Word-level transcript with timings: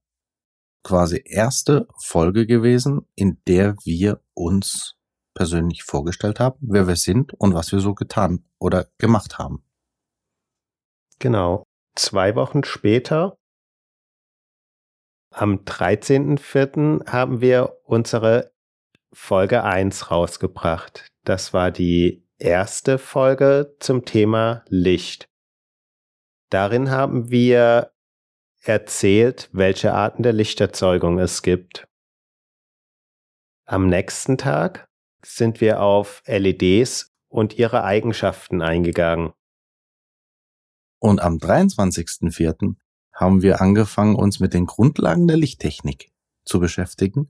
quasi 0.83 1.21
erste 1.25 1.88
Folge 1.97 2.45
gewesen, 2.45 3.07
in 3.16 3.41
der 3.47 3.75
wir 3.83 4.21
uns 4.33 4.95
persönlich 5.33 5.83
vorgestellt 5.83 6.39
haben, 6.39 6.57
wer 6.61 6.88
wir 6.88 6.95
sind 6.95 7.33
und 7.33 7.53
was 7.53 7.71
wir 7.71 7.79
so 7.79 7.94
getan 7.94 8.45
oder 8.57 8.88
gemacht 8.97 9.38
haben. 9.38 9.63
Genau. 11.19 11.63
Zwei 11.95 12.35
Wochen 12.35 12.63
später, 12.63 13.38
am 15.31 15.63
13.04. 15.66 17.11
haben 17.11 17.41
wir 17.41 17.77
unsere 17.83 18.51
Folge 19.13 19.63
1 19.63 20.09
rausgebracht. 20.09 21.07
Das 21.25 21.53
war 21.53 21.72
die 21.72 22.25
erste 22.39 22.97
Folge 22.97 23.75
zum 23.79 24.05
Thema 24.05 24.63
Licht. 24.69 25.27
Darin 26.50 26.90
haben 26.90 27.30
wir 27.30 27.92
erzählt, 28.62 29.50
welche 29.52 29.94
Arten 29.94 30.23
der 30.23 30.34
Lichterzeugung 30.34 31.20
es 31.20 31.42
gibt. 31.42 31.88
Am 33.66 33.88
nächsten 33.88 34.38
Tag 34.38 34.88
sind 35.23 35.59
wir 35.59 35.81
auf 35.81 36.23
LEDs 36.25 37.14
und 37.28 37.58
ihre 37.58 37.84
Eigenschaften 37.84 38.62
eingegangen. 38.62 39.34
Und 41.00 41.22
am 41.22 41.36
23.04. 41.38 42.75
haben 43.14 43.42
wir 43.42 43.62
angefangen, 43.62 44.16
uns 44.16 44.40
mit 44.40 44.53
den 44.53 44.66
Grundlagen 44.66 45.28
der 45.28 45.38
Lichttechnik 45.38 46.12
zu 46.45 46.59
beschäftigen 46.59 47.30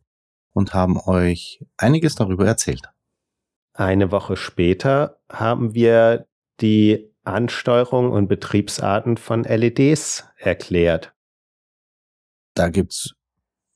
und 0.54 0.73
haben 0.73 1.00
euch 1.00 1.66
einiges 1.76 2.16
darüber 2.16 2.45
erzählt. 2.45 2.90
Eine 3.73 4.12
Woche 4.12 4.38
später 4.38 5.22
haben 5.30 5.73
wir 5.73 6.28
die 6.62 7.14
Ansteuerung 7.28 8.11
und 8.11 8.27
Betriebsarten 8.27 9.17
von 9.17 9.43
LEDs 9.43 10.26
erklärt. 10.38 11.14
Da 12.54 12.70
gibt's 12.70 13.14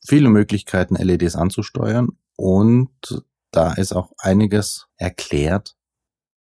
viele 0.05 0.29
Möglichkeiten, 0.29 0.95
LEDs 0.95 1.35
anzusteuern 1.35 2.17
und 2.35 3.23
da 3.51 3.73
ist 3.73 3.93
auch 3.93 4.11
einiges 4.17 4.87
erklärt 4.95 5.75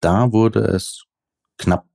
Da 0.01 0.31
wurde 0.31 0.59
es 0.59 1.05
knapp 1.57 1.87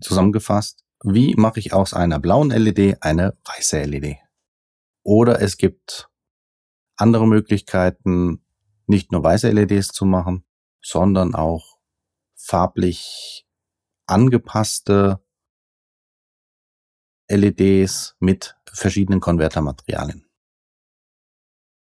zusammengefasst, 0.00 0.82
wie 1.04 1.34
mache 1.34 1.60
ich 1.60 1.74
aus 1.74 1.92
einer 1.92 2.18
blauen 2.18 2.48
LED 2.48 3.02
eine 3.02 3.36
weiße 3.44 3.82
LED? 3.82 4.16
Oder 5.02 5.42
es 5.42 5.58
gibt 5.58 6.08
andere 6.96 7.26
Möglichkeiten, 7.26 8.42
nicht 8.86 9.12
nur 9.12 9.22
weiße 9.22 9.50
LEDs 9.50 9.88
zu 9.88 10.06
machen, 10.06 10.46
sondern 10.80 11.34
auch 11.34 11.76
farblich 12.34 13.46
angepasste 14.06 15.22
LEDs 17.28 18.16
mit 18.20 18.56
verschiedenen 18.72 19.20
Konvertermaterialien. 19.20 20.27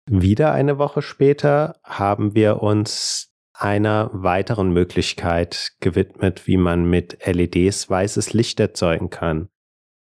Wieder 0.09 0.53
eine 0.53 0.77
Woche 0.77 1.01
später 1.01 1.81
haben 1.83 2.33
wir 2.33 2.63
uns 2.63 3.33
einer 3.53 4.09
weiteren 4.13 4.71
Möglichkeit 4.71 5.73
gewidmet, 5.81 6.47
wie 6.47 6.55
man 6.55 6.89
mit 6.89 7.25
LEDs 7.25 7.89
weißes 7.89 8.31
Licht 8.31 8.57
erzeugen 8.61 9.09
kann, 9.09 9.49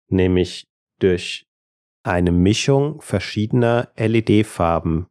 nämlich 0.07 0.67
durch 0.97 1.47
eine 2.01 2.31
Mischung 2.31 2.99
verschiedener 3.01 3.91
LED-Farben. 3.95 5.05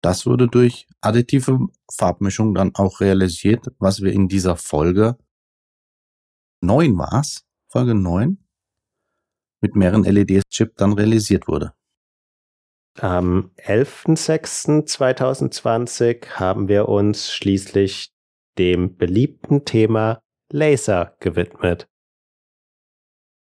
Das 0.00 0.24
wurde 0.24 0.48
durch 0.48 0.86
additive 1.02 1.58
Farbmischung 1.92 2.54
dann 2.54 2.74
auch 2.74 3.00
realisiert, 3.00 3.66
was 3.78 4.00
wir 4.00 4.14
in 4.14 4.28
dieser 4.28 4.56
Folge 4.56 5.18
9 6.62 6.96
war's, 6.96 7.44
Folge 7.68 7.94
9, 7.94 8.38
mit 9.60 9.76
mehreren 9.76 10.04
LED-Chip 10.04 10.76
dann 10.76 10.94
realisiert 10.94 11.48
wurde. 11.48 11.74
Am 13.00 13.50
11.06.2020 13.56 16.28
haben 16.30 16.68
wir 16.68 16.88
uns 16.88 17.32
schließlich 17.32 18.14
dem 18.56 18.96
beliebten 18.96 19.64
Thema 19.64 20.20
Laser 20.52 21.16
gewidmet. 21.18 21.88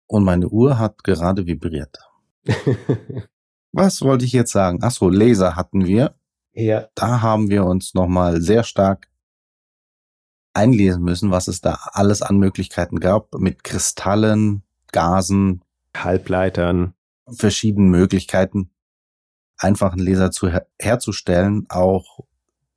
Und 0.07 0.25
meine 0.25 0.49
Uhr 0.49 0.79
hat 0.79 1.05
gerade 1.05 1.47
vibriert. 1.47 1.99
Was 3.73 4.01
wollte 4.01 4.25
ich 4.25 4.33
jetzt 4.33 4.53
sagen? 4.53 4.79
Ach 4.83 4.93
so, 4.93 5.11
Laser 5.11 5.57
hatten 5.57 5.85
wir. 5.85 6.15
Ja. 6.55 6.89
Da 6.95 7.21
haben 7.21 7.51
wir 7.51 7.65
uns 7.65 7.93
nochmal 7.93 8.41
sehr 8.41 8.65
stark 8.65 9.11
einlesen 10.55 11.03
müssen, 11.03 11.31
was 11.33 11.49
es 11.49 11.61
da 11.61 11.79
alles 11.93 12.23
an 12.23 12.39
Möglichkeiten 12.39 13.01
gab 13.01 13.35
mit 13.35 13.65
Kristallen, 13.65 14.63
Gasen, 14.93 15.63
Halbleitern, 15.97 16.95
verschiedenen 17.27 17.91
Möglichkeiten 17.91 18.71
einfachen 19.59 19.99
Laser 19.99 20.31
zu 20.31 20.49
her 20.49 20.67
herzustellen, 20.79 21.67
auch 21.69 22.21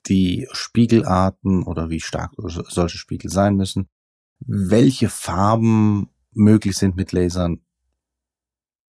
die 0.07 0.47
Spiegelarten 0.51 1.63
oder 1.63 1.89
wie 1.89 2.00
stark 2.00 2.33
solche 2.38 2.97
Spiegel 2.97 3.29
sein 3.29 3.56
müssen, 3.56 3.89
welche 4.39 5.09
Farben 5.09 6.09
möglich 6.31 6.77
sind 6.77 6.95
mit 6.95 7.12
Lasern. 7.12 7.62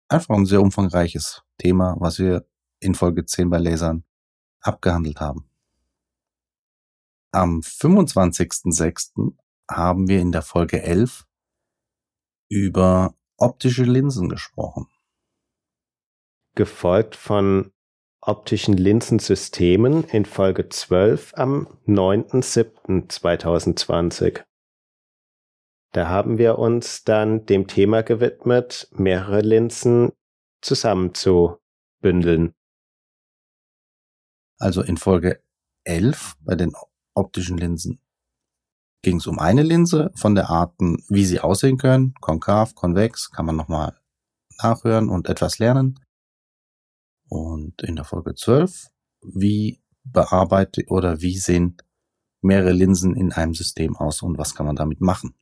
Einfach 0.07 0.35
ein 0.35 0.45
sehr 0.45 0.62
umfangreiches 0.62 1.44
Thema, 1.57 1.95
was 2.00 2.19
wir 2.19 2.45
in 2.80 2.95
Folge 2.95 3.25
10 3.25 3.50
bei 3.50 3.57
Lasern 3.57 4.03
abgehandelt 4.62 5.19
haben. 5.19 5.50
Am 7.31 7.59
25.06. 7.62 9.33
haben 9.69 10.07
wir 10.07 10.19
in 10.19 10.31
der 10.31 10.41
Folge 10.41 10.83
11 10.83 11.25
über 12.50 13.15
optische 13.38 13.83
Linsen 13.83 14.30
gesprochen. 14.30 14.88
Gefolgt 16.56 17.15
von 17.15 17.73
optischen 18.25 18.78
Linsensystemen 18.78 20.06
in 20.06 20.24
Folge 20.25 20.70
12 20.70 21.34
am 21.36 21.68
9.07.2020. 21.88 24.44
Da 25.92 26.08
haben 26.08 26.38
wir 26.38 26.58
uns 26.58 27.04
dann 27.04 27.46
dem 27.46 27.68
Thema 27.68 28.02
gewidmet, 28.02 28.88
mehrere 28.92 29.42
Linsen 29.42 30.14
zusammenzubündeln. 30.62 32.54
Also 34.58 34.81
in 34.81 34.96
Folge 34.98 35.44
11 35.84 36.36
bei 36.40 36.56
den 36.56 36.72
optischen 37.14 37.58
Linsen 37.58 38.00
ging 39.02 39.18
es 39.18 39.28
um 39.28 39.38
eine 39.38 39.64
Linse 39.64 40.12
von 40.16 40.34
der 40.34 40.50
Arten, 40.50 41.04
wie 41.10 41.26
sie 41.26 41.42
aussehen 41.42 41.78
können. 41.78 42.14
Konkav, 42.22 42.74
konvex, 42.74 43.31
kann 43.31 43.46
man 43.46 43.58
nochmal 43.58 44.00
nachhören 44.62 45.10
und 45.10 45.28
etwas 45.28 45.60
lernen. 45.60 46.00
Und 47.33 47.81
in 47.81 47.95
der 47.95 48.06
Folge 48.06 48.35
12, 48.35 48.91
wie 49.24 49.81
bearbeite 50.03 50.83
oder 50.85 51.21
wie 51.21 51.35
sehen 51.35 51.77
mehrere 52.41 52.74
Linsen 52.74 53.15
in 53.15 53.31
einem 53.31 53.56
System 53.56 53.95
aus 53.95 54.21
und 54.21 54.38
was 54.38 54.53
kann 54.53 54.68
man 54.68 54.75
damit 54.75 55.01
machen? 55.01 55.33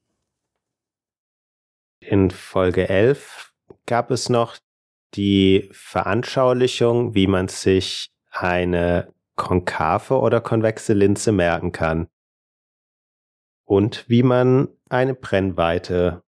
In 2.00 2.32
Folge 2.32 2.88
11 2.88 3.52
gab 3.88 4.10
es 4.10 4.30
noch 4.30 4.58
die 5.16 5.70
Veranschaulichung, 5.74 7.14
wie 7.14 7.28
man 7.28 7.50
sich 7.50 8.14
eine 8.30 9.14
konkave 9.36 10.18
oder 10.18 10.40
konvexe 10.40 10.94
Linse 10.94 11.34
merken 11.34 11.74
kann. 11.74 12.08
Und 13.66 14.08
wie 14.08 14.24
man 14.24 14.70
eine 14.88 15.14
Brennweite 15.14 16.24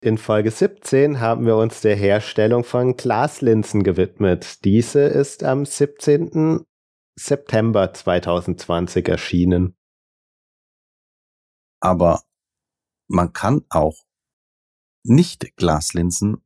In 0.00 0.18
Folge 0.18 0.50
17 0.50 1.20
haben 1.20 1.46
wir 1.46 1.56
uns 1.56 1.80
der 1.80 1.94
Herstellung 1.94 2.64
von 2.64 2.96
Glaslinsen 2.96 3.84
gewidmet. 3.84 4.64
Diese 4.64 5.02
ist 5.02 5.44
am 5.44 5.64
17. 5.64 6.64
September 7.14 7.94
2020 7.94 9.08
erschienen. 9.08 9.76
Aber 11.80 12.22
man 13.08 13.32
kann 13.32 13.64
auch 13.68 14.04
nicht 15.04 15.56
Glaslinsen 15.56 16.44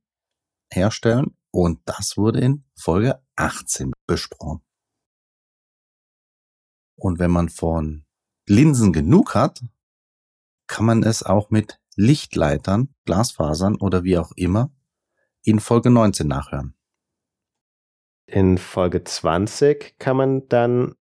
herstellen 0.72 1.36
und 1.50 1.80
das 1.86 2.16
wurde 2.16 2.40
in 2.40 2.64
Folge 2.76 3.22
18 3.36 3.92
besprochen. 4.06 4.62
Und 6.96 7.18
wenn 7.18 7.30
man 7.30 7.48
von 7.48 8.04
Linsen 8.46 8.92
genug 8.92 9.34
hat, 9.34 9.62
kann 10.66 10.84
man 10.84 11.02
es 11.02 11.22
auch 11.22 11.50
mit 11.50 11.80
Lichtleitern, 11.96 12.94
Glasfasern 13.06 13.76
oder 13.76 14.04
wie 14.04 14.18
auch 14.18 14.32
immer 14.36 14.72
in 15.42 15.60
Folge 15.60 15.90
19 15.90 16.28
nachhören. 16.28 16.74
In 18.26 18.58
Folge 18.58 19.02
20 19.02 19.98
kann 19.98 20.16
man 20.16 20.48
dann 20.48 20.94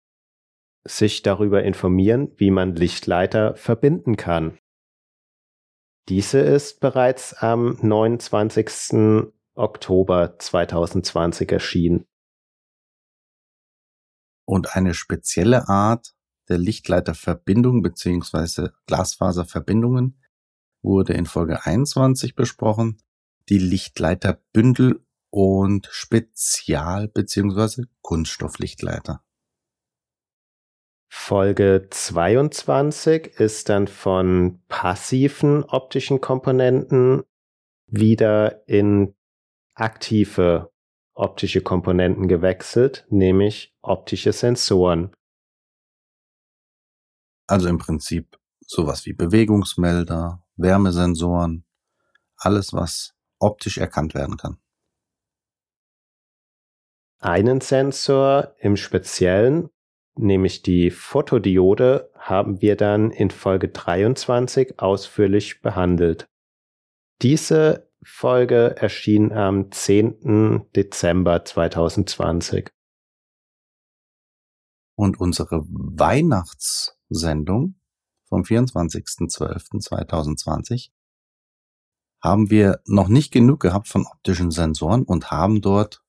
sich 0.84 1.22
darüber 1.22 1.62
informieren, 1.62 2.32
wie 2.36 2.50
man 2.50 2.74
Lichtleiter 2.74 3.54
verbinden 3.56 4.16
kann. 4.16 4.58
Diese 6.08 6.38
ist 6.38 6.80
bereits 6.80 7.34
am 7.34 7.76
29. 7.82 9.30
Oktober 9.54 10.38
2020 10.38 11.52
erschienen. 11.52 12.06
Und 14.46 14.74
eine 14.74 14.94
spezielle 14.94 15.68
Art 15.68 16.14
der 16.48 16.56
Lichtleiterverbindung 16.56 17.82
beziehungsweise 17.82 18.72
Glasfaserverbindungen 18.86 20.22
wurde 20.82 21.12
in 21.12 21.26
Folge 21.26 21.66
21 21.66 22.34
besprochen. 22.34 23.02
Die 23.50 23.58
Lichtleiterbündel 23.58 25.04
und 25.30 25.88
Spezial- 25.90 27.08
bzw. 27.08 27.84
Kunststofflichtleiter. 28.00 29.22
Folge 31.08 31.88
22 31.90 33.26
ist 33.38 33.68
dann 33.68 33.88
von 33.88 34.62
passiven 34.68 35.64
optischen 35.64 36.20
Komponenten 36.20 37.22
wieder 37.86 38.68
in 38.68 39.14
aktive 39.74 40.70
optische 41.14 41.62
Komponenten 41.62 42.28
gewechselt, 42.28 43.06
nämlich 43.08 43.74
optische 43.82 44.32
Sensoren. 44.32 45.12
Also 47.46 47.68
im 47.68 47.78
Prinzip 47.78 48.38
sowas 48.60 49.06
wie 49.06 49.14
Bewegungsmelder, 49.14 50.44
Wärmesensoren, 50.56 51.64
alles, 52.36 52.72
was 52.72 53.14
optisch 53.38 53.78
erkannt 53.78 54.14
werden 54.14 54.36
kann. 54.36 54.58
Einen 57.18 57.60
Sensor 57.60 58.54
im 58.58 58.76
Speziellen, 58.76 59.70
nämlich 60.18 60.62
die 60.62 60.90
Fotodiode, 60.90 62.10
haben 62.14 62.60
wir 62.60 62.76
dann 62.76 63.10
in 63.10 63.30
Folge 63.30 63.68
23 63.68 64.80
ausführlich 64.80 65.62
behandelt. 65.62 66.28
Diese 67.22 67.90
Folge 68.02 68.76
erschien 68.76 69.32
am 69.32 69.72
10. 69.72 70.66
Dezember 70.76 71.42
2020. 71.44 72.68
Und 74.96 75.20
unsere 75.20 75.64
Weihnachtssendung 75.68 77.76
vom 78.28 78.42
24.12.2020 78.42 80.90
haben 82.20 82.50
wir 82.50 82.80
noch 82.84 83.06
nicht 83.08 83.32
genug 83.32 83.60
gehabt 83.60 83.86
von 83.88 84.06
optischen 84.06 84.50
Sensoren 84.50 85.04
und 85.04 85.30
haben 85.30 85.60
dort 85.60 86.02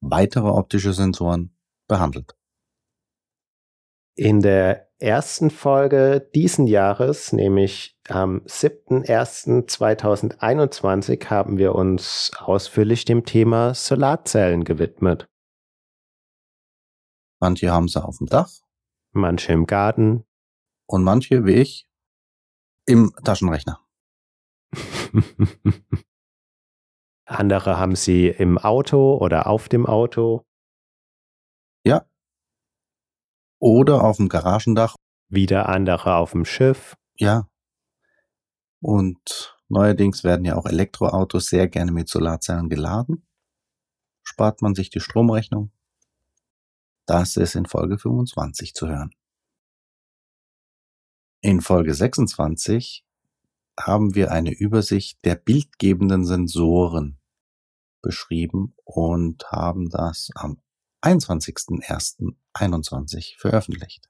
weitere 0.00 0.48
optische 0.48 0.92
Sensoren 0.92 1.56
behandelt. 1.88 2.36
In 4.14 4.40
der 4.40 4.90
ersten 4.98 5.50
Folge 5.50 6.28
diesen 6.34 6.66
Jahres, 6.66 7.32
nämlich 7.32 7.98
am 8.08 8.42
7.01.2021, 8.42 11.30
haben 11.30 11.56
wir 11.56 11.74
uns 11.74 12.30
ausführlich 12.36 13.06
dem 13.06 13.24
Thema 13.24 13.74
Solarzellen 13.74 14.64
gewidmet. 14.64 15.28
Manche 17.40 17.72
haben 17.72 17.88
sie 17.88 18.04
auf 18.04 18.18
dem 18.18 18.28
Dach. 18.28 18.52
Manche 19.12 19.52
im 19.52 19.66
Garten. 19.66 20.24
Und 20.86 21.02
manche, 21.02 21.44
wie 21.44 21.54
ich, 21.54 21.88
im 22.86 23.12
Taschenrechner. 23.24 23.80
Andere 27.24 27.78
haben 27.78 27.96
sie 27.96 28.28
im 28.28 28.58
Auto 28.58 29.16
oder 29.16 29.46
auf 29.46 29.68
dem 29.68 29.86
Auto. 29.86 30.44
Ja. 31.84 32.06
Oder 33.62 34.02
auf 34.02 34.16
dem 34.16 34.28
Garagendach. 34.28 34.96
Wieder 35.28 35.68
andere 35.68 36.16
auf 36.16 36.32
dem 36.32 36.44
Schiff. 36.44 36.96
Ja. 37.14 37.48
Und 38.80 39.56
neuerdings 39.68 40.24
werden 40.24 40.44
ja 40.44 40.56
auch 40.56 40.66
Elektroautos 40.66 41.46
sehr 41.46 41.68
gerne 41.68 41.92
mit 41.92 42.08
Solarzellen 42.08 42.68
geladen. 42.68 43.24
Spart 44.24 44.62
man 44.62 44.74
sich 44.74 44.90
die 44.90 44.98
Stromrechnung. 44.98 45.70
Das 47.06 47.36
ist 47.36 47.54
in 47.54 47.66
Folge 47.66 47.98
25 47.98 48.74
zu 48.74 48.88
hören. 48.88 49.14
In 51.40 51.60
Folge 51.60 51.94
26 51.94 53.04
haben 53.78 54.16
wir 54.16 54.32
eine 54.32 54.50
Übersicht 54.50 55.24
der 55.24 55.36
bildgebenden 55.36 56.24
Sensoren 56.24 57.20
beschrieben 58.02 58.74
und 58.82 59.44
haben 59.52 59.88
das 59.88 60.30
am 60.34 60.60
21.01.21 61.02 63.38
veröffentlicht. 63.38 64.08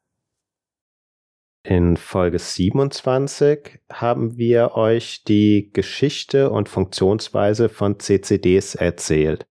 In 1.64 1.96
Folge 1.96 2.40
27 2.40 3.78
haben 3.92 4.36
wir 4.36 4.74
euch 4.74 5.22
die 5.24 5.70
Geschichte 5.72 6.50
und 6.50 6.68
Funktionsweise 6.68 7.68
von 7.68 8.00
CCDs 8.00 8.74
erzählt. 8.74 9.46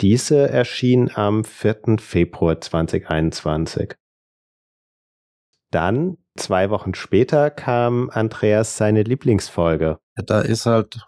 Diese 0.00 0.48
erschien 0.48 1.10
am 1.14 1.44
4. 1.44 1.98
Februar 1.98 2.60
2021. 2.60 3.94
Dann, 5.72 6.18
zwei 6.36 6.70
Wochen 6.70 6.94
später, 6.94 7.50
kam 7.50 8.08
Andreas 8.10 8.76
seine 8.76 9.02
Lieblingsfolge. 9.02 9.98
Da 10.14 10.40
ist 10.40 10.66
halt 10.66 11.04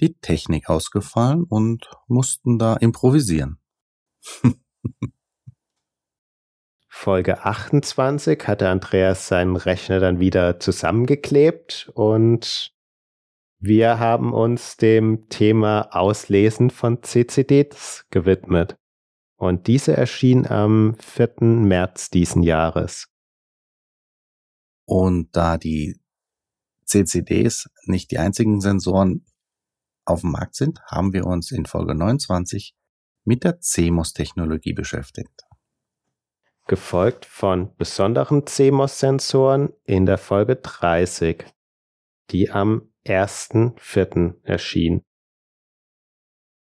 die 0.00 0.14
Technik 0.14 0.68
ausgefallen 0.68 1.44
und 1.44 1.88
mussten 2.08 2.58
da 2.58 2.74
improvisieren. 2.74 3.60
Folge 6.88 7.44
28 7.44 8.46
hatte 8.46 8.68
Andreas 8.68 9.28
seinen 9.28 9.56
Rechner 9.56 10.00
dann 10.00 10.20
wieder 10.20 10.58
zusammengeklebt 10.58 11.90
und 11.94 12.74
wir 13.60 13.98
haben 13.98 14.32
uns 14.32 14.76
dem 14.76 15.28
Thema 15.28 15.88
Auslesen 15.90 16.70
von 16.70 17.02
CCDs 17.02 18.06
gewidmet. 18.10 18.76
Und 19.36 19.66
diese 19.66 19.96
erschien 19.96 20.46
am 20.46 20.96
4. 21.00 21.40
März 21.40 22.10
diesen 22.10 22.42
Jahres. 22.42 23.08
Und 24.84 25.34
da 25.34 25.58
die 25.58 26.00
CCDs 26.84 27.68
nicht 27.86 28.10
die 28.10 28.18
einzigen 28.18 28.60
Sensoren 28.60 29.24
auf 30.04 30.20
dem 30.20 30.30
Markt 30.30 30.54
sind, 30.54 30.80
haben 30.86 31.12
wir 31.12 31.26
uns 31.26 31.50
in 31.50 31.66
Folge 31.66 31.94
29 31.94 32.74
mit 33.28 33.44
der 33.44 33.60
CMOS-Technologie 33.60 34.72
beschäftigt. 34.72 35.44
Gefolgt 36.66 37.26
von 37.26 37.76
besonderen 37.76 38.46
CMOS-Sensoren 38.46 39.74
in 39.84 40.06
der 40.06 40.16
Folge 40.16 40.56
30, 40.56 41.44
die 42.30 42.50
am 42.50 42.90
1.4. 43.06 44.42
erschien. 44.44 45.04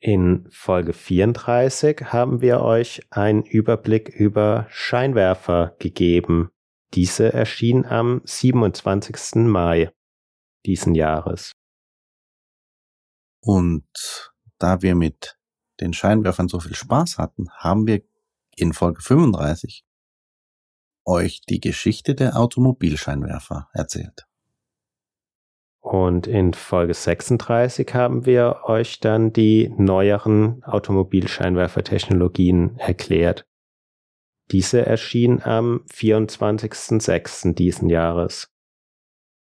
In 0.00 0.48
Folge 0.50 0.92
34 0.92 2.12
haben 2.12 2.40
wir 2.40 2.60
euch 2.62 3.02
einen 3.10 3.42
Überblick 3.42 4.08
über 4.08 4.66
Scheinwerfer 4.70 5.74
gegeben. 5.78 6.50
Diese 6.94 7.32
erschien 7.32 7.84
am 7.84 8.22
27. 8.24 9.46
Mai 9.46 9.92
diesen 10.64 10.94
Jahres. 10.94 11.52
Und 13.40 14.32
da 14.58 14.82
wir 14.82 14.94
mit 14.94 15.36
den 15.80 15.92
Scheinwerfern 15.92 16.48
so 16.48 16.60
viel 16.60 16.74
Spaß 16.74 17.18
hatten, 17.18 17.50
haben 17.56 17.86
wir 17.86 18.02
in 18.60 18.72
Folge 18.72 19.02
35 19.02 19.84
euch 21.08 21.40
die 21.48 21.60
Geschichte 21.60 22.14
der 22.14 22.38
Automobilscheinwerfer 22.38 23.68
erzählt. 23.72 24.28
Und 25.80 26.26
in 26.26 26.52
Folge 26.52 26.92
36 26.92 27.94
haben 27.94 28.26
wir 28.26 28.64
euch 28.64 29.00
dann 29.00 29.32
die 29.32 29.72
neueren 29.78 30.62
Automobilscheinwerfertechnologien 30.64 32.76
erklärt. 32.78 33.46
Diese 34.50 34.84
erschien 34.84 35.42
am 35.42 35.86
24.06. 35.90 37.54
diesen 37.54 37.88
Jahres. 37.88 38.50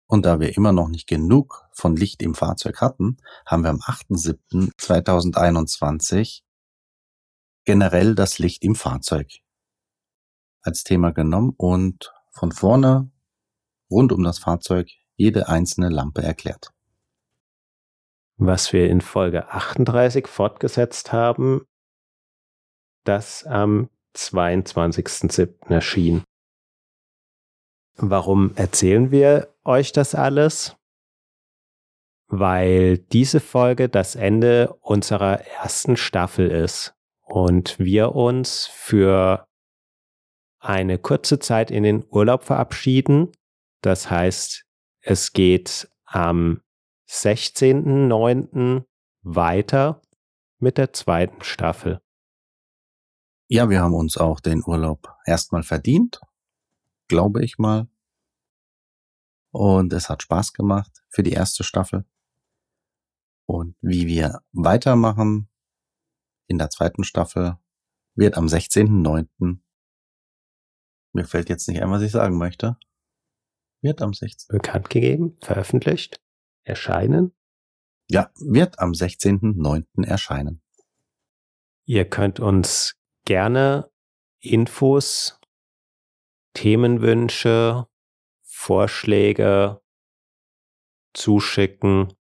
Und 0.05 0.25
da 0.25 0.39
wir 0.39 0.55
immer 0.55 0.73
noch 0.73 0.89
nicht 0.89 1.07
genug 1.07 1.67
von 1.73 1.95
Licht 1.95 2.21
im 2.21 2.35
Fahrzeug 2.35 2.81
hatten, 2.81 3.17
haben 3.45 3.63
wir 3.63 3.71
am 3.71 3.79
8.07.2021 3.79 6.43
generell 7.67 8.15
das 8.15 8.39
Licht 8.39 8.63
im 8.63 8.75
Fahrzeug 8.75 9.27
als 10.61 10.85
Thema 10.85 11.11
genommen 11.11 11.53
und 11.57 12.13
von 12.31 12.53
vorne 12.53 13.11
rund 13.91 14.13
um 14.13 14.23
das 14.23 14.39
Fahrzeug 14.39 14.89
jede 15.17 15.49
einzelne 15.49 15.89
Lampe 15.89 16.23
erklärt. 16.23 16.71
Was 18.37 18.71
wir 18.71 18.89
in 18.89 19.01
Folge 19.01 19.49
38 19.49 20.27
fortgesetzt 20.27 21.11
haben, 21.11 21.67
das 23.03 23.43
am 23.43 23.89
22.07. 24.15 25.69
erschien. 25.69 26.23
Warum 27.97 28.55
erzählen 28.55 29.11
wir 29.11 29.53
euch 29.65 29.91
das 29.91 30.15
alles? 30.15 30.77
Weil 32.29 32.97
diese 32.97 33.41
Folge 33.41 33.89
das 33.89 34.15
Ende 34.15 34.73
unserer 34.79 35.41
ersten 35.41 35.97
Staffel 35.97 36.49
ist 36.49 36.96
und 37.27 37.77
wir 37.77 38.15
uns 38.15 38.67
für 38.67 39.47
eine 40.59 40.97
kurze 40.97 41.39
Zeit 41.39 41.71
in 41.71 41.83
den 41.83 42.05
Urlaub 42.09 42.43
verabschieden. 42.43 43.31
Das 43.81 44.09
heißt, 44.09 44.65
es 45.01 45.33
geht 45.33 45.89
am 46.05 46.61
16.09. 47.09 48.85
weiter 49.21 50.01
mit 50.59 50.77
der 50.77 50.93
zweiten 50.93 51.43
Staffel. 51.43 52.01
Ja, 53.49 53.69
wir 53.69 53.81
haben 53.81 53.93
uns 53.93 54.17
auch 54.17 54.39
den 54.39 54.63
Urlaub 54.65 55.13
erstmal 55.25 55.63
verdient, 55.63 56.19
glaube 57.07 57.43
ich 57.43 57.57
mal. 57.57 57.87
Und 59.51 59.93
es 59.93 60.09
hat 60.09 60.23
Spaß 60.23 60.53
gemacht 60.53 61.03
für 61.09 61.23
die 61.23 61.31
erste 61.31 61.63
Staffel. 61.63 62.05
Und 63.45 63.75
wie 63.81 64.07
wir 64.07 64.41
weitermachen 64.51 65.49
in 66.47 66.57
der 66.57 66.69
zweiten 66.69 67.03
Staffel 67.03 67.57
wird 68.15 68.37
am 68.37 68.47
16.09. 68.47 69.59
Mir 71.13 71.25
fällt 71.25 71.49
jetzt 71.49 71.67
nicht 71.67 71.81
ein, 71.81 71.91
was 71.91 72.01
ich 72.01 72.11
sagen 72.11 72.37
möchte. 72.37 72.77
Wird 73.81 74.01
am 74.01 74.13
16. 74.13 74.57
Bekannt 74.57 74.89
gegeben, 74.89 75.37
veröffentlicht, 75.41 76.21
erscheinen. 76.63 77.35
Ja, 78.09 78.31
wird 78.39 78.79
am 78.79 78.91
16.09. 78.91 80.05
erscheinen. 80.05 80.61
Ihr 81.85 82.09
könnt 82.09 82.39
uns 82.39 82.95
gerne 83.25 83.91
Infos, 84.39 85.39
Themenwünsche, 86.53 87.87
Vorschläge 88.43 89.81
zuschicken, 91.13 92.13